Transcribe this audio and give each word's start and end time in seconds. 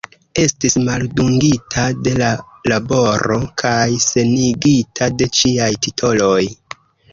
Estis 0.43 0.77
maldungita 0.85 1.83
de 2.07 2.13
la 2.21 2.29
laboro 2.73 3.39
kaj 3.65 3.77
senigita 4.07 5.13
de 5.21 5.31
ĉiaj 5.43 5.71
titoloj. 5.89 6.45